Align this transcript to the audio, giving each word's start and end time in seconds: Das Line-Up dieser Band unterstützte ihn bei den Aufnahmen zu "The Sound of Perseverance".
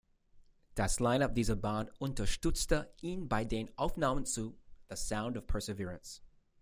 Das 0.73 0.99
Line-Up 0.99 1.35
dieser 1.35 1.55
Band 1.55 1.91
unterstützte 2.01 2.91
ihn 3.01 3.29
bei 3.29 3.45
den 3.45 3.69
Aufnahmen 3.77 4.25
zu 4.25 4.57
"The 4.89 4.95
Sound 4.95 5.37
of 5.37 5.45
Perseverance". 5.45 6.23